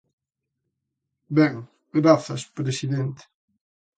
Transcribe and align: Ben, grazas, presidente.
Ben, 1.37 1.55
grazas, 1.99 2.41
presidente. 2.57 3.23